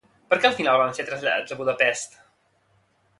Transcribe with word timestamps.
Per 0.29 0.37
què 0.43 0.47
al 0.49 0.55
final 0.59 0.79
van 0.81 0.95
ser 0.99 1.05
traslladats 1.09 1.55
a 1.57 1.57
Budapest? 1.59 2.17